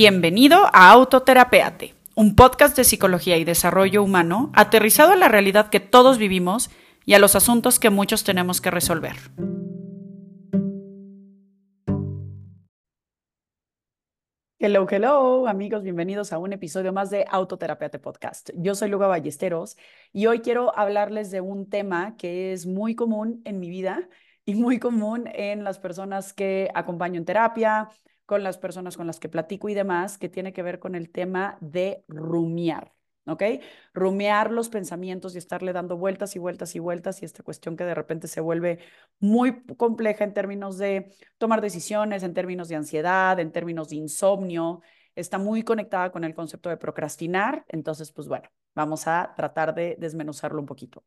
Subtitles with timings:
[0.00, 5.80] Bienvenido a Autoterapeate, un podcast de psicología y desarrollo humano aterrizado a la realidad que
[5.80, 6.70] todos vivimos
[7.04, 9.16] y a los asuntos que muchos tenemos que resolver.
[14.60, 18.50] Hello, hello, amigos, bienvenidos a un episodio más de Autoterapeate Podcast.
[18.54, 19.76] Yo soy Luga Ballesteros
[20.12, 24.08] y hoy quiero hablarles de un tema que es muy común en mi vida
[24.44, 27.88] y muy común en las personas que acompaño en terapia,
[28.28, 31.08] con las personas con las que platico y demás, que tiene que ver con el
[31.08, 32.92] tema de rumiar.
[33.26, 33.42] ¿ok?
[33.94, 37.84] Rumiar los pensamientos y estarle dando vueltas y vueltas y vueltas y esta cuestión que
[37.84, 38.80] de repente se vuelve
[39.18, 44.82] muy compleja en términos de tomar decisiones, en términos de ansiedad, en términos de insomnio,
[45.14, 49.96] está muy conectada con el concepto de procrastinar, entonces, pues bueno, vamos a tratar de
[49.98, 51.02] desmenuzarlo un poquito.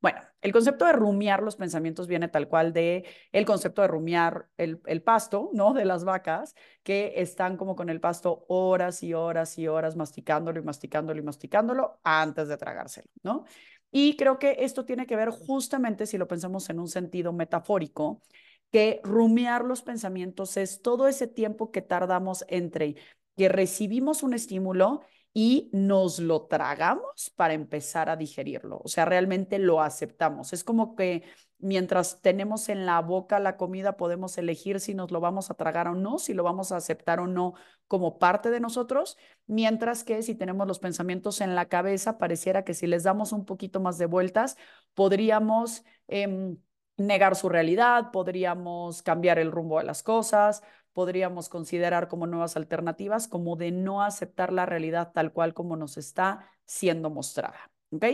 [0.00, 4.48] Bueno, el concepto de rumiar los pensamientos viene tal cual de el concepto de rumiar
[4.56, 5.74] el, el, pasto, ¿no?
[5.74, 10.58] De las vacas que están como con el pasto horas y horas y horas masticándolo
[10.58, 13.44] y masticándolo y masticándolo antes de tragárselo, ¿no?
[13.92, 18.22] Y creo que esto tiene que ver justamente, si lo pensamos en un sentido metafórico,
[18.70, 22.96] que rumiar los pensamientos es todo ese tiempo que tardamos entre
[23.36, 28.80] que recibimos un estímulo y nos lo tragamos para empezar a digerirlo.
[28.84, 30.52] O sea, realmente lo aceptamos.
[30.52, 31.22] Es como que
[31.58, 35.88] mientras tenemos en la boca la comida, podemos elegir si nos lo vamos a tragar
[35.88, 37.54] o no, si lo vamos a aceptar o no
[37.86, 42.74] como parte de nosotros, mientras que si tenemos los pensamientos en la cabeza, pareciera que
[42.74, 44.56] si les damos un poquito más de vueltas,
[44.94, 45.84] podríamos...
[46.08, 46.56] Em,
[47.00, 50.62] negar su realidad, podríamos cambiar el rumbo de las cosas,
[51.00, 55.96] podríamos considerar como nuevas alternativas, como de no aceptar la realidad tal cual como nos
[55.96, 57.70] está siendo mostrada.
[57.90, 58.04] ¿Ok?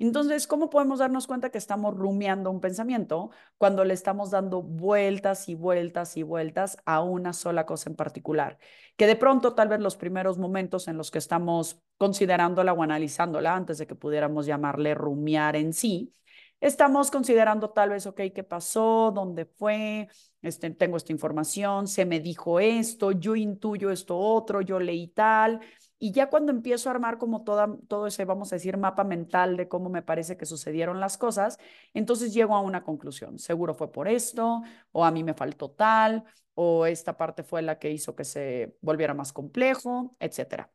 [0.00, 5.48] Entonces, ¿cómo podemos darnos cuenta que estamos rumiando un pensamiento cuando le estamos dando vueltas
[5.48, 8.58] y vueltas y vueltas a una sola cosa en particular?
[8.96, 13.54] Que de pronto, tal vez los primeros momentos en los que estamos considerándola o analizándola,
[13.54, 16.12] antes de que pudiéramos llamarle rumiar en sí,
[16.62, 19.10] estamos considerando tal vez, ok, ¿qué pasó?
[19.14, 20.08] ¿Dónde fue?
[20.40, 25.60] Este, tengo esta información, se me dijo esto, yo intuyo esto otro, yo leí tal.
[25.98, 29.56] Y ya cuando empiezo a armar como toda, todo ese, vamos a decir, mapa mental
[29.56, 31.58] de cómo me parece que sucedieron las cosas,
[31.94, 33.38] entonces llego a una conclusión.
[33.38, 34.62] Seguro fue por esto,
[34.92, 36.24] o a mí me faltó tal,
[36.54, 40.72] o esta parte fue la que hizo que se volviera más complejo, etcétera.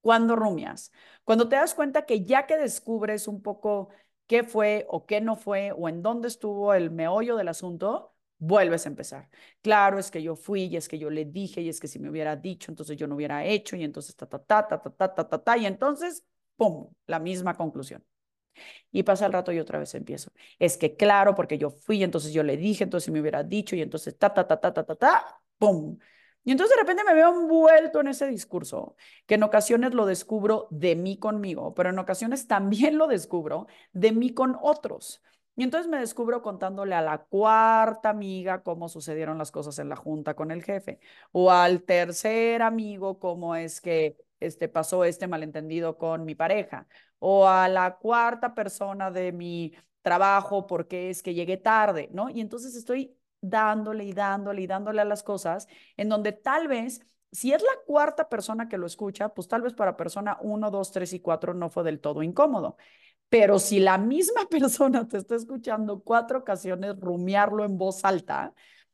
[0.00, 0.92] Cuando rumias,
[1.24, 3.90] cuando te das cuenta que ya que descubres un poco
[4.30, 8.86] qué fue o qué no fue o en dónde estuvo el meollo del asunto, vuelves
[8.86, 9.28] a empezar.
[9.60, 11.98] Claro, es que yo fui y es que yo le dije y es que si
[11.98, 14.90] me hubiera dicho, entonces yo no hubiera hecho y entonces ta, ta, ta, ta, ta,
[14.96, 16.24] ta, ta, ta, ta y entonces,
[16.56, 18.04] ¡pum!, la misma conclusión.
[18.92, 20.32] Y pasa el rato y otra vez empiezo.
[20.58, 23.76] Es que claro, porque yo fui, entonces yo le dije, entonces si me hubiera dicho
[23.76, 25.98] y entonces ta, ta, ta, ta, ta, ta, ta, ¡pum!
[26.44, 28.96] Y entonces de repente me veo envuelto en ese discurso,
[29.26, 34.12] que en ocasiones lo descubro de mí conmigo, pero en ocasiones también lo descubro de
[34.12, 35.22] mí con otros.
[35.56, 39.96] Y entonces me descubro contándole a la cuarta amiga cómo sucedieron las cosas en la
[39.96, 41.00] junta con el jefe,
[41.32, 46.86] o al tercer amigo cómo es que este, pasó este malentendido con mi pareja,
[47.18, 52.30] o a la cuarta persona de mi trabajo porque es que llegué tarde, ¿no?
[52.30, 57.00] Y entonces estoy dándole y dándole y dándole a las cosas, en donde tal vez,
[57.32, 60.92] si es la cuarta persona que lo escucha, pues tal vez para persona uno, dos,
[60.92, 62.76] tres y cuatro no fue del todo incómodo.
[63.28, 68.52] Pero si la misma persona te está escuchando cuatro ocasiones rumiarlo en voz alta,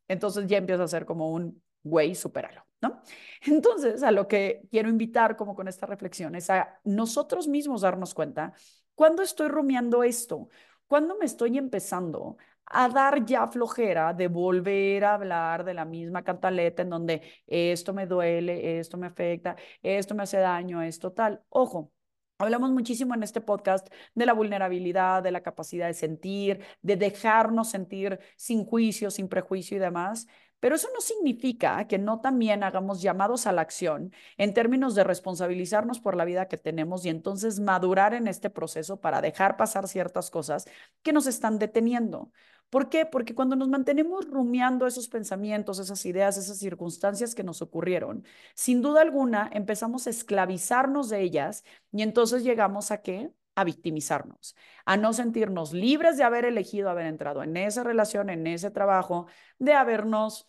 [0.09, 3.01] entonces ya empieza a ser como un güey, supéralo, ¿no?
[3.47, 8.13] Entonces, a lo que quiero invitar como con esta reflexión es a nosotros mismos darnos
[8.13, 8.53] cuenta,
[8.95, 10.49] ¿cuándo estoy rumiando esto?
[10.89, 16.23] ¿Cuándo me estoy empezando a dar ya flojera de volver a hablar de la misma
[16.25, 21.43] cantaleta en donde esto me duele, esto me afecta, esto me hace daño, esto tal.
[21.49, 21.93] Ojo,
[22.39, 27.71] Hablamos muchísimo en este podcast de la vulnerabilidad, de la capacidad de sentir, de dejarnos
[27.71, 30.27] sentir sin juicio, sin prejuicio y demás.
[30.61, 35.05] Pero eso no significa que no también hagamos llamados a la acción en términos de
[35.05, 39.89] responsabilizarnos por la vida que tenemos y entonces madurar en este proceso para dejar pasar
[39.89, 40.67] ciertas cosas
[41.03, 42.33] que nos están deteniendo.
[42.71, 43.07] ¿Por qué?
[43.07, 48.25] Porque cuando nos mantenemos rumiando esos pensamientos, esas ideas, esas circunstancias que nos ocurrieron,
[48.55, 53.31] sin duda alguna empezamos a esclavizarnos de ellas y entonces llegamos a qué?
[53.57, 54.55] A victimizarnos,
[54.85, 59.27] a no sentirnos libres de haber elegido haber entrado en esa relación, en ese trabajo,
[59.59, 60.49] de habernos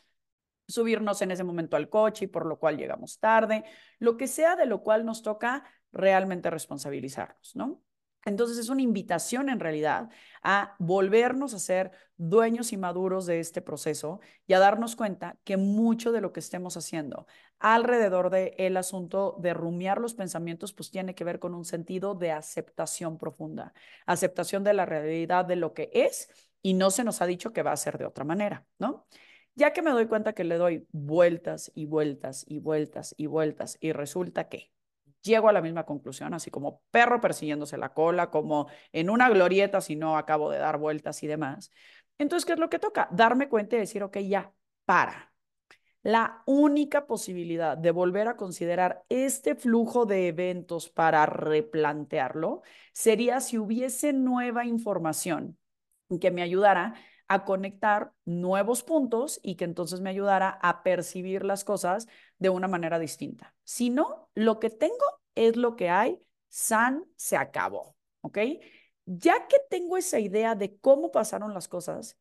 [0.67, 3.63] subirnos en ese momento al coche y por lo cual llegamos tarde,
[3.99, 7.81] lo que sea de lo cual nos toca realmente responsabilizarnos, ¿no?
[8.25, 10.09] Entonces es una invitación en realidad
[10.43, 15.55] a volvernos a ser dueños y maduros de este proceso y a darnos cuenta que
[15.55, 17.25] mucho de lo que estemos haciendo
[17.59, 22.15] alrededor del el asunto de rumiar los pensamientos pues tiene que ver con un sentido
[22.15, 23.73] de aceptación profunda,
[24.05, 26.29] aceptación de la realidad de lo que es
[26.61, 29.07] y no se nos ha dicho que va a ser de otra manera, ¿no?
[29.55, 33.77] Ya que me doy cuenta que le doy vueltas y vueltas y vueltas y vueltas
[33.79, 34.71] y resulta que
[35.23, 39.81] llego a la misma conclusión, así como perro persiguiéndose la cola, como en una glorieta
[39.81, 41.71] si no acabo de dar vueltas y demás.
[42.17, 43.07] Entonces, ¿qué es lo que toca?
[43.11, 44.53] Darme cuenta y decir, ok, ya,
[44.85, 45.33] para.
[46.07, 52.61] La única posibilidad de volver a considerar este flujo de eventos para replantearlo
[52.93, 55.57] sería si hubiese nueva información
[56.21, 56.93] que me ayudara
[57.27, 62.07] a conectar nuevos puntos y que entonces me ayudara a percibir las cosas
[62.39, 63.53] de una manera distinta.
[63.65, 64.95] Si no, lo que tengo
[65.35, 68.37] es lo que hay, san se acabó, ¿ok?
[69.03, 72.17] Ya que tengo esa idea de cómo pasaron las cosas,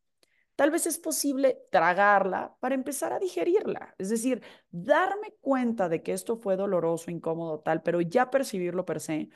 [0.56, 3.94] tal vez es posible tragarla para empezar a digerirla.
[3.98, 9.00] Es decir, darme cuenta de que esto fue doloroso, incómodo, tal, pero ya percibirlo per
[9.00, 9.28] se,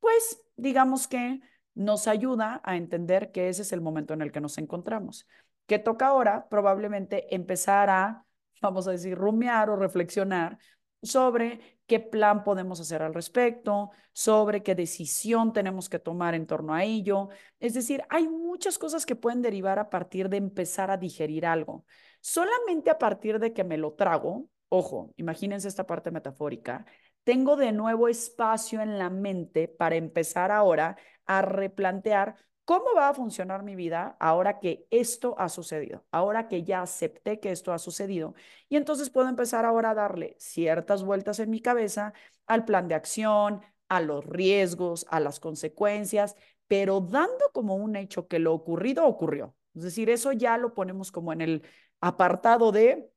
[0.00, 1.40] pues digamos que
[1.74, 5.26] nos ayuda a entender que ese es el momento en el que nos encontramos.
[5.66, 8.24] Que toca ahora probablemente empezar a,
[8.62, 10.58] vamos a decir, rumiar o reflexionar
[11.02, 16.74] sobre qué plan podemos hacer al respecto, sobre qué decisión tenemos que tomar en torno
[16.74, 17.28] a ello.
[17.60, 21.84] Es decir, hay muchas cosas que pueden derivar a partir de empezar a digerir algo.
[22.20, 26.84] Solamente a partir de que me lo trago, ojo, imagínense esta parte metafórica,
[27.24, 30.96] tengo de nuevo espacio en la mente para empezar ahora
[31.26, 32.36] a replantear
[32.68, 37.40] cómo va a funcionar mi vida ahora que esto ha sucedido, ahora que ya acepté
[37.40, 38.34] que esto ha sucedido.
[38.68, 42.12] Y entonces puedo empezar ahora a darle ciertas vueltas en mi cabeza
[42.46, 46.36] al plan de acción, a los riesgos, a las consecuencias,
[46.66, 49.56] pero dando como un hecho que lo ocurrido ocurrió.
[49.74, 51.62] Es decir, eso ya lo ponemos como en el
[52.02, 53.10] apartado de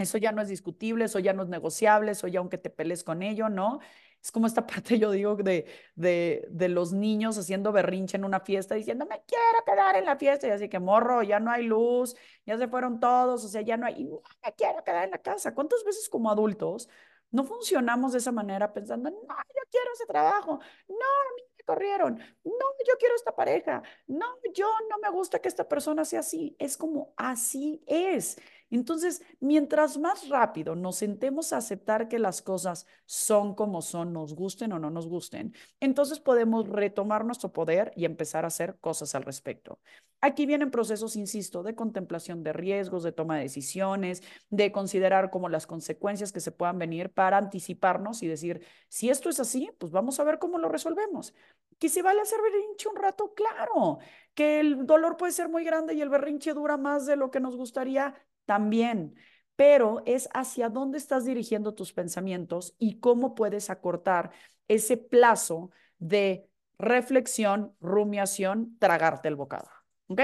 [0.00, 3.04] eso ya no es discutible, eso ya no es negociable, eso ya aunque te pelees
[3.04, 3.80] con ello, ¿no?
[4.22, 8.40] Es como esta parte, yo digo, de, de, de los niños haciendo berrinche en una
[8.40, 10.46] fiesta diciendo, me quiero quedar en la fiesta.
[10.46, 13.76] Y así que, morro, ya no hay luz, ya se fueron todos, o sea, ya
[13.76, 15.54] no hay, me quiero quedar en la casa.
[15.54, 16.88] ¿Cuántas veces como adultos
[17.30, 20.58] no funcionamos de esa manera pensando, no, yo quiero ese trabajo,
[20.88, 25.38] no, a mí me corrieron, no, yo quiero esta pareja, no, yo no me gusta
[25.40, 26.56] que esta persona sea así.
[26.58, 28.36] Es como así es.
[28.70, 34.34] Entonces, mientras más rápido nos sentemos a aceptar que las cosas son como son, nos
[34.34, 39.14] gusten o no nos gusten, entonces podemos retomar nuestro poder y empezar a hacer cosas
[39.14, 39.80] al respecto.
[40.22, 45.48] Aquí vienen procesos, insisto, de contemplación de riesgos, de toma de decisiones, de considerar como
[45.48, 49.90] las consecuencias que se puedan venir para anticiparnos y decir, si esto es así, pues
[49.92, 51.34] vamos a ver cómo lo resolvemos.
[51.78, 53.98] Que si vale hacer berrinche un rato, claro.
[54.34, 57.40] Que el dolor puede ser muy grande y el berrinche dura más de lo que
[57.40, 58.14] nos gustaría,
[58.50, 59.14] también,
[59.54, 64.32] pero es hacia dónde estás dirigiendo tus pensamientos y cómo puedes acortar
[64.66, 65.70] ese plazo
[66.00, 69.68] de reflexión, rumiación, tragarte el bocado.
[70.08, 70.22] ¿Ok?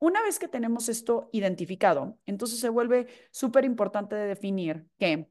[0.00, 5.30] Una vez que tenemos esto identificado, entonces se vuelve súper importante de definir que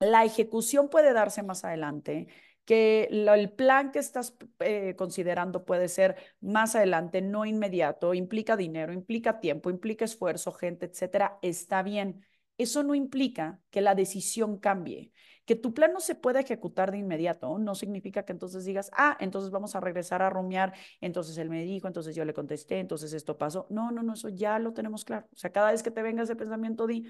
[0.00, 2.28] la ejecución puede darse más adelante,
[2.64, 8.92] que el plan que estás eh, considerando puede ser más adelante, no inmediato, implica dinero,
[8.92, 12.24] implica tiempo, implica esfuerzo, gente, etcétera, está bien.
[12.56, 15.12] Eso no implica que la decisión cambie.
[15.44, 19.16] Que tu plan no se pueda ejecutar de inmediato no significa que entonces digas, ah,
[19.20, 23.12] entonces vamos a regresar a rumiar, entonces él me dijo, entonces yo le contesté, entonces
[23.12, 23.66] esto pasó.
[23.68, 25.26] No, no, no, eso ya lo tenemos claro.
[25.32, 27.06] O sea, cada vez que te venga ese pensamiento, di,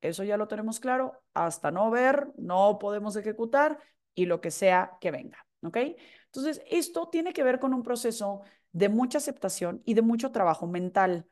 [0.00, 3.78] eso ya lo tenemos claro, hasta no ver, no podemos ejecutar,
[4.14, 5.78] y lo que sea que venga, ¿ok?
[6.26, 8.42] Entonces, esto tiene que ver con un proceso
[8.72, 11.26] de mucha aceptación y de mucho trabajo mental.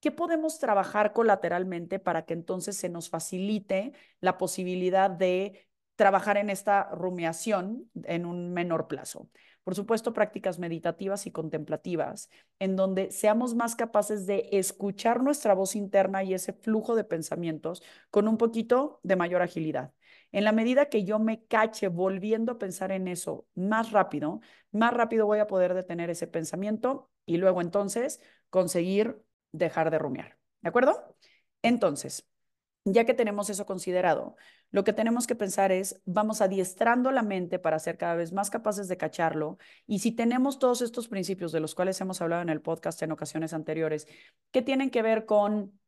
[0.00, 6.50] ¿Qué podemos trabajar colateralmente para que entonces se nos facilite la posibilidad de trabajar en
[6.50, 9.28] esta rumiación en un menor plazo?
[9.64, 12.30] Por supuesto, prácticas meditativas y contemplativas,
[12.60, 17.82] en donde seamos más capaces de escuchar nuestra voz interna y ese flujo de pensamientos
[18.10, 19.92] con un poquito de mayor agilidad.
[20.32, 24.40] En la medida que yo me cache volviendo a pensar en eso más rápido,
[24.72, 30.38] más rápido voy a poder detener ese pensamiento y luego entonces conseguir dejar de rumiar.
[30.60, 31.16] ¿De acuerdo?
[31.62, 32.28] Entonces,
[32.84, 34.36] ya que tenemos eso considerado,
[34.70, 38.50] lo que tenemos que pensar es, vamos adiestrando la mente para ser cada vez más
[38.50, 39.58] capaces de cacharlo.
[39.86, 43.12] Y si tenemos todos estos principios de los cuales hemos hablado en el podcast en
[43.12, 44.06] ocasiones anteriores,
[44.50, 45.78] que tienen que ver con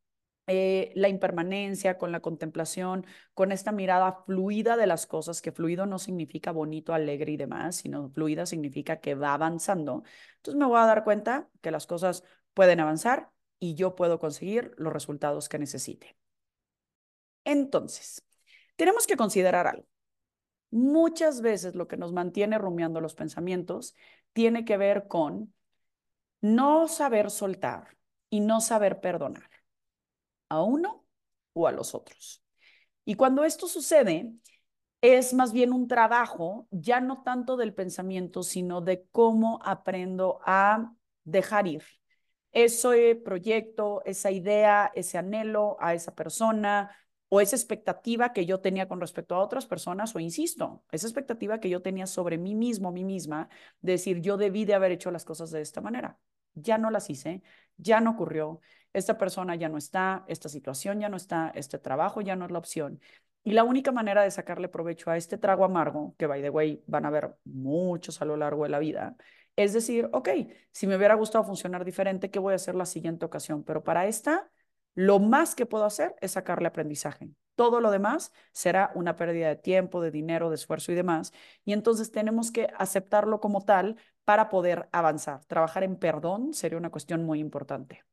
[0.49, 5.85] eh, la impermanencia, con la contemplación, con esta mirada fluida de las cosas, que fluido
[5.85, 10.05] no significa bonito, alegre y demás, sino fluida significa que va avanzando.
[10.37, 12.25] Entonces me voy a dar cuenta que las cosas
[12.55, 16.17] pueden avanzar y yo puedo conseguir los resultados que necesite.
[17.45, 18.25] Entonces,
[18.77, 19.87] tenemos que considerar algo.
[20.71, 23.95] Muchas veces lo que nos mantiene rumiando los pensamientos
[24.33, 25.55] tiene que ver con
[26.41, 27.99] no saber soltar
[28.31, 29.58] y no saber perdonar
[30.49, 31.05] a uno
[31.53, 32.43] o a los otros.
[33.05, 34.33] Y cuando esto sucede,
[35.01, 40.93] es más bien un trabajo, ya no tanto del pensamiento, sino de cómo aprendo a
[41.25, 41.85] dejar ir
[42.53, 46.91] ese proyecto, esa idea, ese anhelo a esa persona
[47.29, 51.61] o esa expectativa que yo tenía con respecto a otras personas, o insisto, esa expectativa
[51.61, 53.51] que yo tenía sobre mí mismo, mí misma,
[53.83, 56.19] de decir, yo debí de haber hecho las cosas de esta manera.
[56.55, 57.43] Ya no las hice,
[57.77, 58.61] ya no ocurrió,
[58.99, 62.51] esta persona ya no está, esta situación ya no está, este trabajo ya no es
[62.51, 63.01] la opción.
[63.45, 66.83] Y la única manera de sacarle provecho a este trago amargo, que by the way
[66.87, 69.17] van a haber muchos a lo largo de la vida,
[69.57, 70.29] es decir, ok,
[70.71, 73.65] si me hubiera gustado funcionar diferente, ¿qué voy a hacer la siguiente ocasión?
[73.65, 74.51] Pero para esta,
[74.95, 77.31] lo más que puedo hacer es sacarle aprendizaje.
[77.57, 81.33] Todo lo demás será una pérdida de tiempo, de dinero, de esfuerzo y demás.
[81.65, 85.45] Y entonces tenemos que aceptarlo como tal para poder avanzar.
[85.47, 88.05] Trabajar en perdón sería una cuestión muy importante.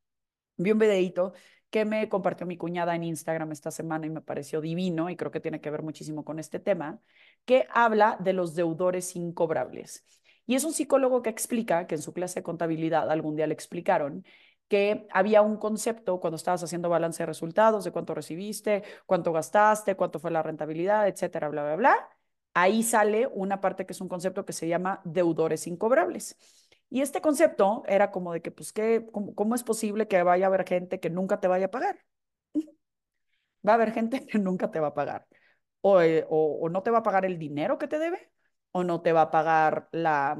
[0.56, 1.32] Vi un videito
[1.70, 5.30] que me compartió mi cuñada en Instagram esta semana y me pareció divino y creo
[5.30, 7.00] que tiene que ver muchísimo con este tema,
[7.44, 10.04] que habla de los deudores incobrables.
[10.46, 13.54] Y es un psicólogo que explica, que en su clase de contabilidad algún día le
[13.54, 14.24] explicaron,
[14.68, 19.96] que había un concepto cuando estabas haciendo balance de resultados, de cuánto recibiste, cuánto gastaste,
[19.96, 22.08] cuánto fue la rentabilidad, etcétera, bla, bla, bla.
[22.54, 26.36] Ahí sale una parte que es un concepto que se llama deudores incobrables.
[26.88, 30.48] Y este concepto era como de que, pues, ¿qué, cómo, es posible que vaya a
[30.48, 32.04] haber gente que nunca te vaya a pagar?
[33.66, 35.26] Va a haber gente que nunca te va a pagar.
[36.02, 38.30] Eh, o, o, no te va a pagar el dinero que te debe,
[38.72, 40.36] o no te va a pagar la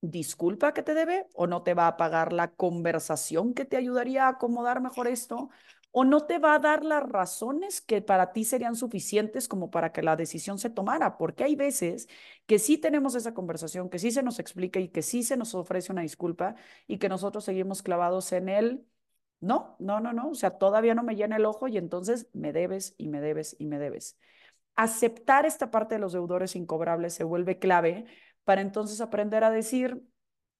[0.00, 4.26] disculpa que te debe, o no te va a pagar la conversación que te ayudaría
[4.26, 5.50] a acomodar mejor esto,
[5.92, 9.92] o no te va a dar las razones que para ti serían suficientes como para
[9.92, 12.08] que la decisión se tomara, porque hay veces
[12.46, 15.54] que sí tenemos esa conversación, que sí se nos explica y que sí se nos
[15.54, 16.54] ofrece una disculpa
[16.86, 18.86] y que nosotros seguimos clavados en él.
[19.40, 22.52] No, no, no, no, o sea, todavía no me llena el ojo y entonces me
[22.52, 24.18] debes y me debes y me debes.
[24.76, 28.06] Aceptar esta parte de los deudores incobrables se vuelve clave
[28.44, 30.02] para entonces aprender a decir,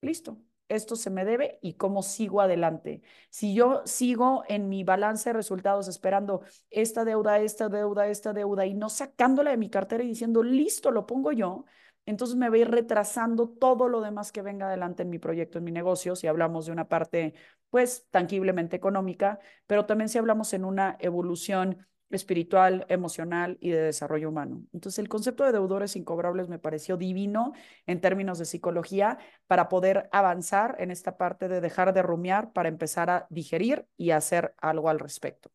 [0.03, 0.39] listo,
[0.71, 3.03] esto se me debe y cómo sigo adelante.
[3.29, 8.67] Si yo sigo en mi balance de resultados esperando esta deuda, esta deuda, esta deuda
[8.67, 11.65] y no sacándola de mi cartera y diciendo, listo, lo pongo yo,
[12.07, 15.73] entonces me voy retrasando todo lo demás que venga adelante en mi proyecto, en mi
[15.73, 17.35] negocio, si hablamos de una parte,
[17.69, 24.29] pues, tangiblemente económica, pero también si hablamos en una evolución espiritual, emocional y de desarrollo
[24.29, 24.65] humano.
[24.73, 27.53] Entonces, el concepto de deudores incobrables me pareció divino
[27.87, 32.69] en términos de psicología para poder avanzar en esta parte de dejar de rumiar para
[32.69, 35.51] empezar a digerir y hacer algo al respecto.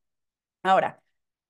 [0.64, 1.02] Ahora,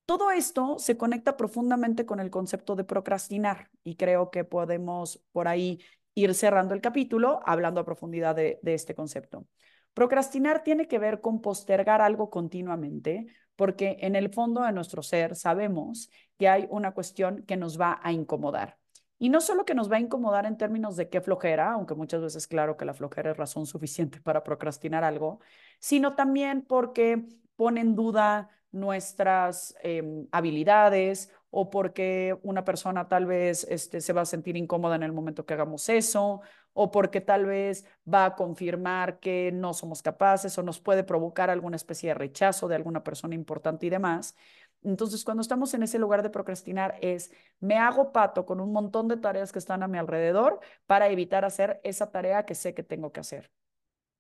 [0.06, 5.48] todo esto se conecta profundamente con el concepto de procrastinar y creo que podemos por
[5.48, 5.80] ahí
[6.14, 9.48] ir cerrando el capítulo hablando a profundidad de, de este concepto.
[9.94, 15.36] Procrastinar tiene que ver con postergar algo continuamente, porque en el fondo de nuestro ser
[15.36, 18.78] sabemos que hay una cuestión que nos va a incomodar.
[19.18, 22.22] Y no solo que nos va a incomodar en términos de qué flojera, aunque muchas
[22.22, 25.40] veces claro que la flojera es razón suficiente para procrastinar algo,
[25.80, 33.66] sino también porque pone en duda nuestras em, habilidades o porque una persona tal vez
[33.70, 36.42] este, se va a sentir incómoda en el momento que hagamos eso
[36.74, 41.50] o porque tal vez va a confirmar que no somos capaces o nos puede provocar
[41.50, 44.36] alguna especie de rechazo de alguna persona importante y demás.
[44.84, 47.32] Entonces, cuando estamos en ese lugar de procrastinar es,
[47.62, 51.46] me hago pato con un montón de tareas que están a mi alrededor para evitar
[51.46, 53.50] hacer esa tarea que sé que tengo que hacer.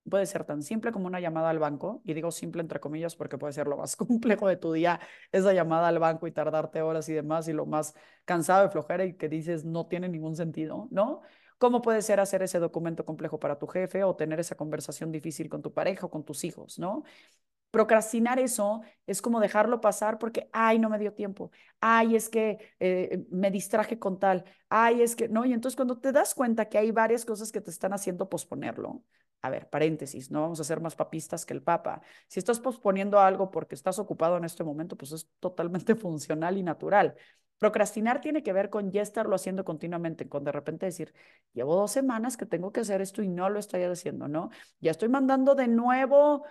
[0.09, 3.37] Puede ser tan simple como una llamada al banco, y digo simple entre comillas porque
[3.39, 4.99] puede ser lo más complejo de tu día,
[5.31, 9.05] esa llamada al banco y tardarte horas y demás, y lo más cansado de flojera
[9.05, 11.21] y que dices no tiene ningún sentido, ¿no?
[11.57, 15.49] ¿Cómo puede ser hacer ese documento complejo para tu jefe o tener esa conversación difícil
[15.49, 17.03] con tu pareja o con tus hijos, ¿no?
[17.71, 22.73] Procrastinar eso es como dejarlo pasar porque, ay, no me dio tiempo, ay, es que
[22.79, 25.45] eh, me distraje con tal, ay, es que, ¿no?
[25.45, 29.03] Y entonces cuando te das cuenta que hay varias cosas que te están haciendo posponerlo,
[29.45, 32.01] a ver, paréntesis, no vamos a ser más papistas que el Papa.
[32.27, 36.63] Si estás posponiendo algo porque estás ocupado en este momento, pues es totalmente funcional y
[36.63, 37.15] natural.
[37.59, 41.13] Procrastinar tiene que ver con ya estarlo haciendo continuamente, con de repente decir,
[41.53, 44.49] llevo dos semanas que tengo que hacer esto y no lo estoy haciendo, ¿no?
[44.81, 46.43] Ya estoy mandando de nuevo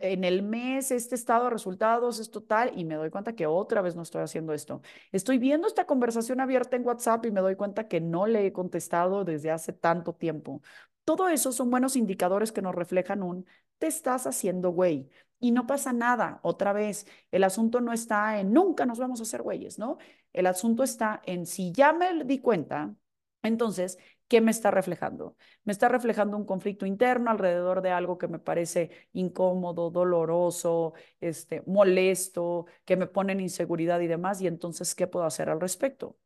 [0.00, 3.82] en el mes este estado de resultados es total y me doy cuenta que otra
[3.82, 4.80] vez no estoy haciendo esto.
[5.10, 8.52] Estoy viendo esta conversación abierta en WhatsApp y me doy cuenta que no le he
[8.52, 10.62] contestado desde hace tanto tiempo.
[11.04, 13.46] Todo eso son buenos indicadores que nos reflejan un
[13.78, 15.08] te estás haciendo güey.
[15.40, 19.24] Y no pasa nada, otra vez, el asunto no está en nunca nos vamos a
[19.24, 19.98] hacer güeyes, ¿no?
[20.32, 22.94] El asunto está en si ya me di cuenta,
[23.42, 25.36] entonces, ¿qué me está reflejando?
[25.64, 31.62] Me está reflejando un conflicto interno alrededor de algo que me parece incómodo, doloroso, este,
[31.66, 36.16] molesto, que me pone en inseguridad y demás, y entonces, ¿qué puedo hacer al respecto?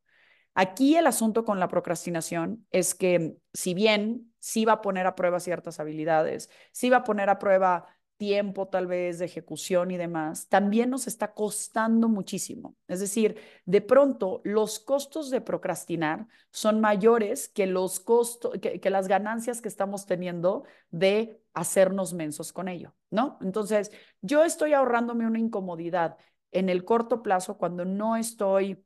[0.55, 5.17] Aquí el asunto con la procrastinación es que si bien sí va a poner a
[5.17, 7.87] prueba ciertas habilidades, sí va a poner a prueba
[8.17, 12.77] tiempo tal vez de ejecución y demás, también nos está costando muchísimo.
[12.87, 18.91] Es decir, de pronto los costos de procrastinar son mayores que los costos, que, que
[18.91, 23.39] las ganancias que estamos teniendo de hacernos mensos con ello, ¿no?
[23.43, 23.91] Entonces,
[24.23, 26.17] yo estoy ahorrándome una incomodidad
[26.53, 28.86] en el corto plazo cuando no estoy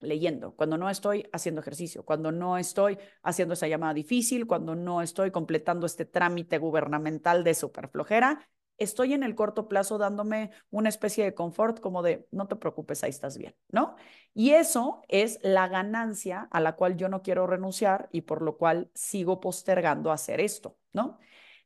[0.00, 5.02] leyendo, cuando no estoy haciendo ejercicio, cuando no estoy haciendo esa llamada difícil, cuando no
[5.02, 8.48] estoy completando este trámite gubernamental de superflojera,
[8.80, 13.04] estoy en el corto plazo dándome una especie de confort como de, no te preocupes,
[13.04, 13.94] ahí estás bien, ¿no?
[14.32, 18.56] Y eso es la ganancia a la cual yo no quiero renunciar y por lo
[18.56, 21.18] cual sigo postergando hacer esto, ¿no?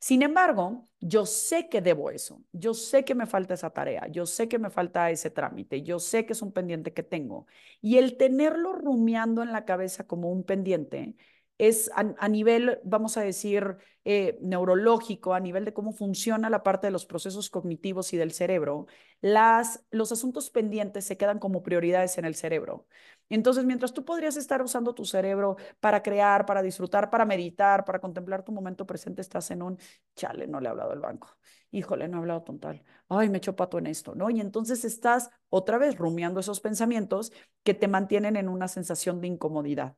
[0.05, 4.27] Sin embargo, yo sé que debo eso, yo sé que me falta esa tarea, yo
[4.27, 7.47] sé que me falta ese trámite, yo sé que es un pendiente que tengo.
[7.81, 11.15] Y el tenerlo rumiando en la cabeza como un pendiente
[11.59, 16.89] es a, nivel, vamos a decir, eh, neurológico, a nivel de cómo funciona la parte
[16.89, 18.87] de los procesos cognitivos y del cerebro,
[19.21, 22.87] las, los asuntos pendientes se quedan como prioridades en el cerebro.
[23.29, 28.01] Entonces, mientras tú podrías estar usando tu cerebro para crear, para disfrutar, para meditar, para
[28.01, 29.79] contemplar tu momento presente, estás en un,
[30.17, 31.29] chale, no le he hablado al banco,
[31.71, 34.29] híjole, no he hablado tontal, ay, me echo pato en esto, ¿no?
[34.29, 37.33] Y entonces estás otra vez rumiando esos pensamientos
[37.63, 39.97] que te mantienen en una sensación de incomodidad.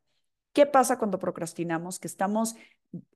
[0.57, 2.01] ¿Qué pasa cuando procrastinamos?
[2.01, 2.57] Que estamos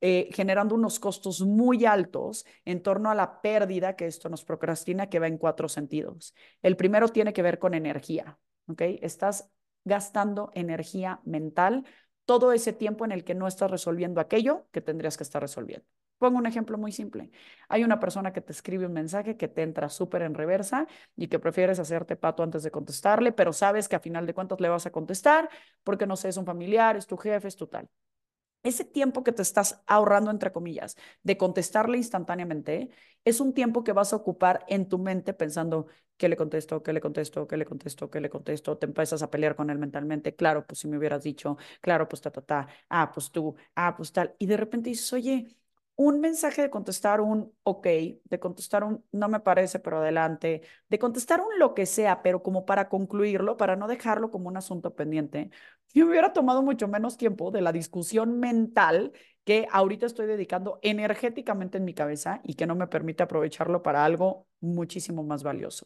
[0.02, 5.09] eh, generando unos costos muy altos en torno a la pérdida que esto nos procrastina,
[5.09, 6.35] que va en cuatro sentidos.
[6.61, 8.82] El primero tiene que ver con energía, ¿ok?
[9.00, 9.50] Estás
[9.87, 11.87] gastando energía mental
[12.26, 15.87] todo ese tiempo en el que no estás resolviendo aquello que tendrías que estar resolviendo.
[16.20, 17.33] Pongo un ejemplo muy simple.
[17.68, 21.28] Hay una persona que te escribe un mensaje que te entra súper en reversa y
[21.28, 24.68] que prefieres hacerte pato antes de contestarle, pero sabes que a final de cuentas le
[24.68, 25.50] vas a contestar
[25.85, 27.88] porque no sé, es un familiar, es tu jefe, es tu tal.
[28.62, 32.90] Ese tiempo que te estás ahorrando, entre comillas, de contestarle instantáneamente,
[33.24, 35.87] es un tiempo que vas a ocupar en tu mente pensando,
[36.18, 36.83] ¿qué le contesto?
[36.83, 37.46] ¿Qué le contesto?
[37.48, 38.11] ¿Qué le contesto?
[38.11, 38.78] ¿Qué le contesto?
[38.78, 40.35] Te empiezas a pelear con él mentalmente.
[40.37, 43.94] Claro, pues si me hubieras dicho, claro, pues ta, ta, ta, ah, pues tú, ah,
[43.96, 44.35] pues tal.
[44.38, 45.46] Y de repente dices, oye,
[46.02, 47.86] un mensaje de contestar un ok,
[48.24, 52.42] de contestar un no me parece, pero adelante, de contestar un lo que sea, pero
[52.42, 55.50] como para concluirlo, para no dejarlo como un asunto pendiente,
[55.92, 59.12] yo hubiera tomado mucho menos tiempo de la discusión mental
[59.44, 64.02] que ahorita estoy dedicando energéticamente en mi cabeza y que no me permite aprovecharlo para
[64.02, 65.84] algo muchísimo más valioso.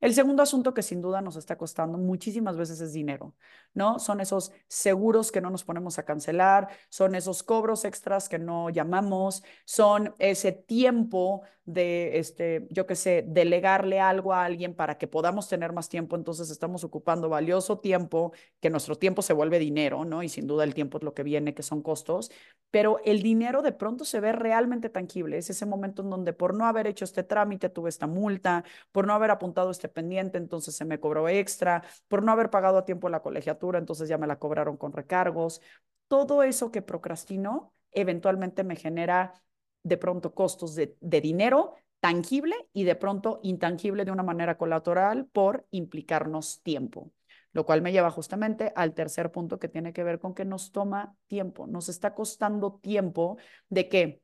[0.00, 3.34] El segundo asunto que sin duda nos está costando muchísimas veces es dinero,
[3.74, 3.98] ¿no?
[3.98, 8.70] Son esos seguros que no nos ponemos a cancelar, son esos cobros extras que no
[8.70, 15.06] llamamos, son ese tiempo de, este, yo qué sé, delegarle algo a alguien para que
[15.06, 20.04] podamos tener más tiempo, entonces estamos ocupando valioso tiempo, que nuestro tiempo se vuelve dinero,
[20.04, 20.22] ¿no?
[20.22, 22.30] Y sin duda el tiempo es lo que viene, que son costos,
[22.70, 26.54] pero el dinero de pronto se ve realmente tangible, es ese momento en donde por
[26.54, 30.74] no haber hecho este trámite tuve esta multa, por no haber apuntado este pendiente, entonces
[30.74, 34.26] se me cobró extra, por no haber pagado a tiempo la colegiatura, entonces ya me
[34.26, 35.60] la cobraron con recargos.
[36.08, 39.42] Todo eso que procrastino eventualmente me genera
[39.82, 45.66] de pronto costos de, dinero tangible y de pronto intangible de una manera colateral por
[45.70, 47.12] implicarnos tiempo
[47.52, 50.70] lo cual me lleva justamente al tercer punto que tiene que ver con que nos
[50.70, 53.38] toma tiempo, nos está costando tiempo
[53.68, 54.22] de que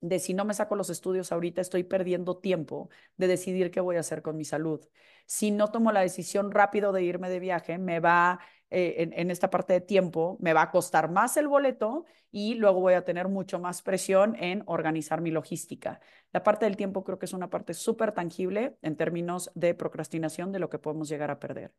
[0.00, 3.96] de si no me saco los estudios ahorita, estoy perdiendo tiempo de decidir qué voy
[3.96, 4.86] a hacer con mi salud.
[5.26, 8.38] Si no tomo la decisión rápido de irme de viaje, me va
[8.70, 12.04] eh, en, esta parte de tiempo, me va a costar más el boleto
[12.36, 16.00] y luego voy a tener mucho más presión en organizar mi logística.
[16.34, 20.52] La parte del tiempo creo que es una parte súper tangible en términos de procrastinación
[20.52, 21.72] de lo que podemos llegar a perder.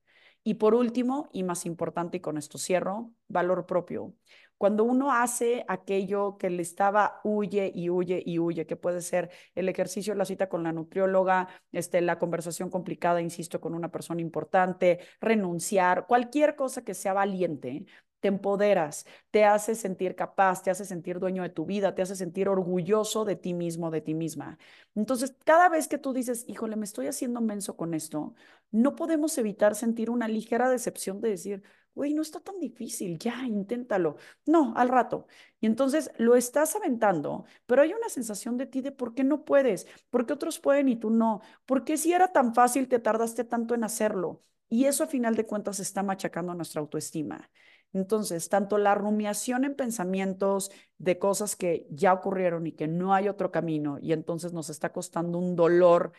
[0.44, 4.16] Y por último, y más importante, y con esto cierro, valor propio.
[4.58, 9.30] Cuando uno hace aquello que le estaba huye y huye y huye, que puede ser
[9.54, 14.22] el ejercicio, la cita con la nutrióloga, este, la conversación complicada, insisto, con una persona
[14.22, 17.86] importante, renunciar, cualquier cosa que sea valiente,
[18.20, 22.16] te empoderas, te hace sentir capaz, te hace sentir dueño de tu vida, te hace
[22.16, 24.58] sentir orgulloso de ti mismo, de ti misma.
[24.96, 28.34] Entonces, cada vez que tú dices, híjole, me estoy haciendo menso con esto,
[28.72, 31.64] no podemos evitar sentir una ligera decepción de decir,
[31.96, 34.18] güey, no está tan difícil, ya, inténtalo.
[34.46, 35.28] No, al rato.
[35.60, 39.44] Y entonces lo estás aventando, pero hay una sensación de ti de por qué no
[39.46, 43.00] puedes, por qué otros pueden y tú no, por qué si era tan fácil te
[43.00, 44.44] tardaste tanto en hacerlo.
[44.70, 47.50] Y eso a final de cuentas está machacando nuestra autoestima.
[47.94, 53.30] Entonces, tanto la rumiación en pensamientos de cosas que ya ocurrieron y que no hay
[53.30, 56.12] otro camino, y entonces nos está costando un dolor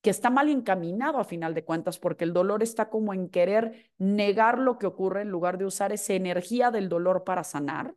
[0.00, 3.90] que está mal encaminado a final de cuentas, porque el dolor está como en querer
[3.98, 7.94] negar lo que ocurre en lugar de usar esa energía del dolor para sanar.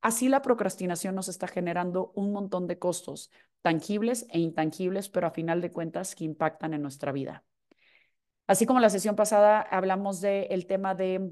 [0.00, 3.30] Así la procrastinación nos está generando un montón de costos
[3.60, 7.44] tangibles e intangibles, pero a final de cuentas que impactan en nuestra vida.
[8.46, 11.30] Así como la sesión pasada hablamos del tema de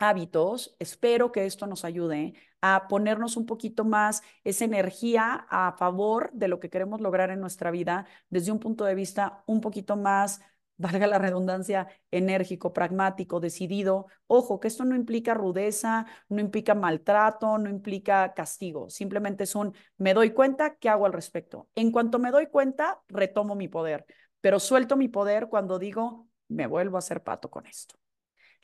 [0.00, 6.30] hábitos, espero que esto nos ayude a ponernos un poquito más esa energía a favor
[6.32, 9.96] de lo que queremos lograr en nuestra vida desde un punto de vista un poquito
[9.96, 10.40] más,
[10.78, 14.06] valga la redundancia, enérgico, pragmático, decidido.
[14.26, 19.74] Ojo, que esto no implica rudeza, no implica maltrato, no implica castigo, simplemente es un
[19.98, 21.68] me doy cuenta, ¿qué hago al respecto?
[21.74, 24.06] En cuanto me doy cuenta, retomo mi poder,
[24.40, 27.99] pero suelto mi poder cuando digo, me vuelvo a hacer pato con esto.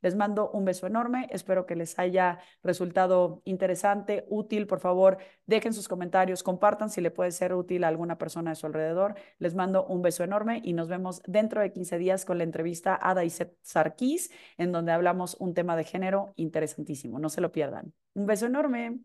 [0.07, 1.27] Les mando un beso enorme.
[1.33, 4.69] Espero que les haya resultado interesante, útil.
[4.69, 8.55] Por favor, dejen sus comentarios, compartan si le puede ser útil a alguna persona de
[8.55, 9.17] su alrededor.
[9.41, 12.97] Les mando un beso enorme y nos vemos dentro de 15 días con la entrevista
[13.03, 17.19] a Daiset Sarkis, en donde hablamos un tema de género interesantísimo.
[17.19, 17.93] No se lo pierdan.
[18.15, 19.01] Un beso enorme.